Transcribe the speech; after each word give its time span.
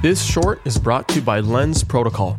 This 0.00 0.24
short 0.24 0.60
is 0.64 0.78
brought 0.78 1.08
to 1.08 1.16
you 1.16 1.22
by 1.22 1.40
Lens 1.40 1.82
Protocol. 1.82 2.38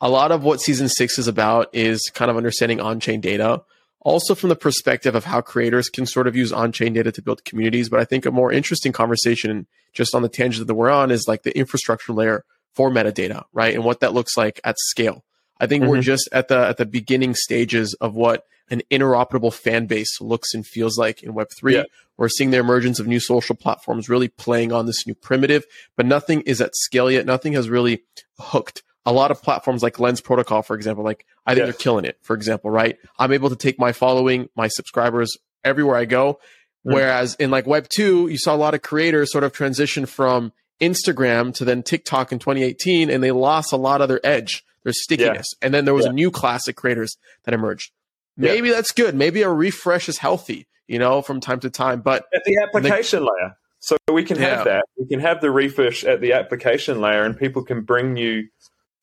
A 0.00 0.08
lot 0.08 0.30
of 0.30 0.44
what 0.44 0.60
season 0.60 0.88
six 0.88 1.18
is 1.18 1.26
about 1.26 1.68
is 1.72 2.00
kind 2.14 2.30
of 2.30 2.36
understanding 2.36 2.80
on 2.80 3.00
chain 3.00 3.20
data, 3.20 3.62
also 3.98 4.36
from 4.36 4.50
the 4.50 4.56
perspective 4.56 5.16
of 5.16 5.24
how 5.24 5.40
creators 5.40 5.88
can 5.88 6.06
sort 6.06 6.28
of 6.28 6.36
use 6.36 6.52
on 6.52 6.70
chain 6.70 6.92
data 6.92 7.10
to 7.10 7.20
build 7.20 7.44
communities. 7.44 7.88
But 7.88 7.98
I 7.98 8.04
think 8.04 8.24
a 8.24 8.30
more 8.30 8.52
interesting 8.52 8.92
conversation, 8.92 9.66
just 9.92 10.14
on 10.14 10.22
the 10.22 10.28
tangent 10.28 10.68
that 10.68 10.76
we're 10.76 10.90
on, 10.90 11.10
is 11.10 11.26
like 11.26 11.42
the 11.42 11.58
infrastructure 11.58 12.12
layer 12.12 12.44
for 12.74 12.88
metadata, 12.88 13.42
right? 13.52 13.74
And 13.74 13.82
what 13.82 13.98
that 13.98 14.14
looks 14.14 14.36
like 14.36 14.60
at 14.62 14.76
scale. 14.78 15.24
I 15.58 15.66
think 15.66 15.82
mm-hmm. 15.82 15.90
we're 15.90 16.02
just 16.02 16.28
at 16.30 16.46
the 16.46 16.68
at 16.68 16.76
the 16.76 16.86
beginning 16.86 17.34
stages 17.34 17.94
of 17.94 18.14
what 18.14 18.44
an 18.70 18.82
interoperable 18.90 19.52
fan 19.52 19.86
base 19.86 20.20
looks 20.20 20.54
and 20.54 20.66
feels 20.66 20.98
like 20.98 21.22
in 21.22 21.32
Web3. 21.32 21.72
Yeah. 21.72 21.82
We're 22.16 22.28
seeing 22.28 22.50
the 22.50 22.58
emergence 22.58 22.98
of 22.98 23.06
new 23.06 23.20
social 23.20 23.54
platforms 23.54 24.08
really 24.08 24.28
playing 24.28 24.72
on 24.72 24.86
this 24.86 25.06
new 25.06 25.14
primitive, 25.14 25.64
but 25.96 26.06
nothing 26.06 26.42
is 26.42 26.60
at 26.60 26.74
scale 26.74 27.10
yet. 27.10 27.26
Nothing 27.26 27.52
has 27.52 27.70
really 27.70 28.02
hooked. 28.38 28.82
A 29.06 29.12
lot 29.12 29.30
of 29.30 29.42
platforms 29.42 29.82
like 29.82 29.98
Lens 29.98 30.20
Protocol, 30.20 30.62
for 30.62 30.74
example, 30.74 31.04
like 31.04 31.24
I 31.46 31.54
think 31.54 31.64
they're 31.64 31.72
killing 31.72 32.04
it, 32.04 32.18
for 32.20 32.34
example, 32.34 32.70
right? 32.70 32.98
I'm 33.18 33.32
able 33.32 33.48
to 33.48 33.56
take 33.56 33.78
my 33.78 33.92
following, 33.92 34.48
my 34.54 34.68
subscribers 34.68 35.36
everywhere 35.64 35.96
I 35.96 36.04
go. 36.04 36.34
Mm-hmm. 36.34 36.92
Whereas 36.92 37.34
in 37.36 37.50
like 37.50 37.66
Web 37.66 37.88
2, 37.88 38.28
you 38.28 38.36
saw 38.36 38.54
a 38.54 38.56
lot 38.56 38.74
of 38.74 38.82
creators 38.82 39.32
sort 39.32 39.44
of 39.44 39.52
transition 39.52 40.04
from 40.04 40.52
Instagram 40.80 41.54
to 41.54 41.64
then 41.64 41.82
TikTok 41.82 42.32
in 42.32 42.38
2018, 42.38 43.10
and 43.10 43.22
they 43.22 43.30
lost 43.30 43.72
a 43.72 43.76
lot 43.76 44.00
of 44.00 44.08
their 44.08 44.24
edge, 44.24 44.64
their 44.84 44.92
stickiness. 44.92 45.46
Yeah. 45.54 45.66
And 45.66 45.74
then 45.74 45.84
there 45.84 45.94
was 45.94 46.04
yeah. 46.04 46.10
a 46.10 46.14
new 46.14 46.30
class 46.30 46.68
of 46.68 46.76
creators 46.76 47.16
that 47.44 47.54
emerged. 47.54 47.92
Maybe 48.38 48.68
yeah. 48.68 48.74
that's 48.76 48.92
good. 48.92 49.14
Maybe 49.14 49.42
a 49.42 49.50
refresh 49.50 50.08
is 50.08 50.16
healthy, 50.18 50.68
you 50.86 50.98
know, 50.98 51.20
from 51.22 51.40
time 51.40 51.60
to 51.60 51.70
time. 51.70 52.00
But 52.00 52.24
at 52.32 52.44
the 52.44 52.58
application 52.62 53.20
the, 53.20 53.26
layer, 53.26 53.56
so 53.80 53.96
we 54.12 54.24
can 54.24 54.38
have 54.38 54.64
that. 54.64 54.84
We 54.96 55.06
can 55.06 55.20
have 55.20 55.40
the 55.40 55.50
refresh 55.50 56.04
at 56.04 56.20
the 56.20 56.32
application 56.32 57.00
layer, 57.00 57.24
and 57.24 57.36
people 57.36 57.64
can 57.64 57.82
bring 57.82 58.14
new 58.14 58.44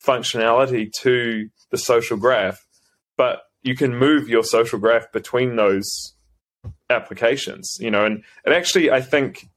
functionality 0.03 0.91
to 1.01 1.49
the 1.69 1.77
social 1.77 2.17
graph. 2.17 2.65
But 3.17 3.41
you 3.61 3.75
can 3.75 3.95
move 3.95 4.29
your 4.29 4.43
social 4.43 4.79
graph 4.79 5.11
between 5.11 5.57
those 5.57 6.13
applications, 6.89 7.77
you 7.79 7.91
know. 7.91 8.05
And 8.05 8.23
and 8.45 8.55
actually, 8.55 8.89
I 8.89 9.01
think 9.01 9.49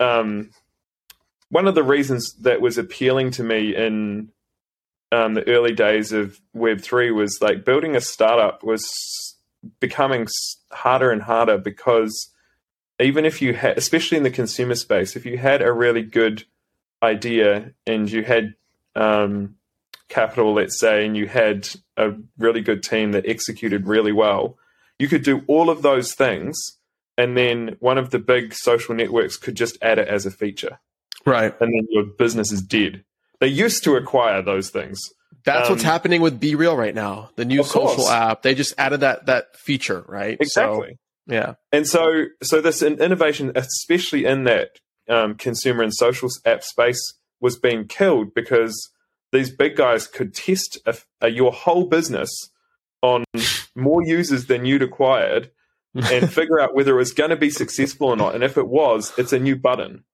um, 0.00 0.50
one 1.50 1.68
of 1.68 1.76
the 1.76 1.84
reasons 1.84 2.34
that 2.40 2.60
was 2.60 2.78
appealing 2.78 3.30
to 3.32 3.44
me 3.44 3.76
in 3.76 4.30
um, 5.12 5.34
the 5.34 5.46
early 5.48 5.72
days 5.72 6.12
of 6.12 6.40
Web 6.52 6.80
three 6.80 7.10
was 7.10 7.38
like 7.40 7.64
building 7.64 7.96
a 7.96 8.00
startup 8.00 8.64
was 8.64 8.84
becoming 9.80 10.26
harder 10.72 11.10
and 11.10 11.22
harder 11.22 11.58
because 11.58 12.30
even 13.00 13.24
if 13.24 13.42
you 13.42 13.54
had, 13.54 13.76
especially 13.76 14.16
in 14.16 14.22
the 14.22 14.30
consumer 14.30 14.74
space, 14.74 15.16
if 15.16 15.26
you 15.26 15.38
had 15.38 15.62
a 15.62 15.72
really 15.72 16.02
good 16.02 16.44
idea 17.02 17.72
and 17.86 18.10
you 18.10 18.22
had 18.22 18.54
um, 18.94 19.56
capital, 20.08 20.54
let's 20.54 20.78
say, 20.78 21.04
and 21.04 21.16
you 21.16 21.26
had 21.26 21.68
a 21.96 22.12
really 22.38 22.60
good 22.60 22.82
team 22.82 23.12
that 23.12 23.26
executed 23.26 23.86
really 23.86 24.12
well, 24.12 24.56
you 24.98 25.08
could 25.08 25.24
do 25.24 25.42
all 25.48 25.70
of 25.70 25.82
those 25.82 26.14
things, 26.14 26.56
and 27.18 27.36
then 27.36 27.76
one 27.80 27.98
of 27.98 28.10
the 28.10 28.18
big 28.18 28.54
social 28.54 28.94
networks 28.94 29.36
could 29.36 29.56
just 29.56 29.76
add 29.82 29.98
it 29.98 30.08
as 30.08 30.24
a 30.24 30.30
feature. 30.30 30.78
Right. 31.26 31.54
And 31.60 31.72
then 31.72 31.86
your 31.90 32.04
business 32.04 32.52
is 32.52 32.62
dead. 32.62 33.04
They 33.44 33.50
used 33.50 33.84
to 33.84 33.96
acquire 33.96 34.40
those 34.40 34.70
things. 34.70 34.98
That's 35.44 35.68
um, 35.68 35.74
what's 35.74 35.84
happening 35.84 36.22
with 36.22 36.40
BeReal 36.40 36.78
right 36.78 36.94
now, 36.94 37.28
the 37.36 37.44
new 37.44 37.62
social 37.62 38.08
app. 38.08 38.40
They 38.40 38.54
just 38.54 38.72
added 38.78 39.00
that 39.00 39.26
that 39.26 39.54
feature, 39.54 40.02
right? 40.08 40.38
Exactly. 40.40 40.98
So, 41.28 41.34
yeah. 41.34 41.54
And 41.70 41.86
so, 41.86 42.24
so 42.42 42.62
this 42.62 42.82
innovation, 42.82 43.52
especially 43.54 44.24
in 44.24 44.44
that 44.44 44.78
um, 45.10 45.34
consumer 45.34 45.82
and 45.82 45.92
social 45.92 46.30
app 46.46 46.62
space, 46.62 46.98
was 47.38 47.58
being 47.58 47.86
killed 47.86 48.32
because 48.34 48.90
these 49.30 49.50
big 49.50 49.76
guys 49.76 50.06
could 50.06 50.34
test 50.34 50.78
a, 50.86 50.96
a, 51.20 51.28
your 51.28 51.52
whole 51.52 51.84
business 51.84 52.30
on 53.02 53.24
more 53.76 54.02
users 54.06 54.46
than 54.46 54.64
you'd 54.64 54.80
acquired 54.80 55.50
and 55.94 56.32
figure 56.32 56.60
out 56.60 56.74
whether 56.74 56.94
it 56.94 56.98
was 56.98 57.12
going 57.12 57.28
to 57.28 57.36
be 57.36 57.50
successful 57.50 58.08
or 58.08 58.16
not. 58.16 58.34
And 58.34 58.42
if 58.42 58.56
it 58.56 58.68
was, 58.68 59.12
it's 59.18 59.34
a 59.34 59.38
new 59.38 59.56
button, 59.56 60.04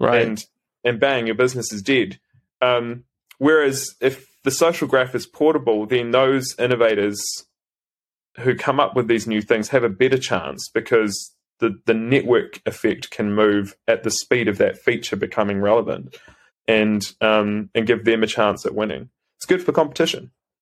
right? 0.00 0.26
And 0.26 0.44
and 0.82 0.98
bang, 0.98 1.26
your 1.26 1.36
business 1.36 1.72
is 1.72 1.80
dead. 1.80 2.18
Um, 2.62 3.04
whereas 3.38 3.94
if 4.00 4.26
the 4.44 4.50
social 4.50 4.88
graph 4.88 5.14
is 5.14 5.26
portable, 5.26 5.84
then 5.84 6.12
those 6.12 6.54
innovators 6.58 7.20
who 8.38 8.54
come 8.54 8.80
up 8.80 8.96
with 8.96 9.08
these 9.08 9.26
new 9.26 9.42
things 9.42 9.68
have 9.68 9.84
a 9.84 9.90
better 9.90 10.16
chance 10.16 10.70
because 10.72 11.34
the, 11.58 11.78
the 11.86 11.94
network 11.94 12.60
effect 12.64 13.10
can 13.10 13.34
move 13.34 13.76
at 13.86 14.04
the 14.04 14.10
speed 14.10 14.48
of 14.48 14.58
that 14.58 14.78
feature 14.78 15.16
becoming 15.16 15.60
relevant 15.60 16.16
and 16.66 17.12
um, 17.20 17.68
and 17.74 17.86
give 17.86 18.04
them 18.04 18.22
a 18.22 18.26
chance 18.26 18.64
at 18.64 18.74
winning. 18.74 19.10
It's 19.36 19.46
good 19.46 19.62
for 19.62 19.72
competition 19.72 20.30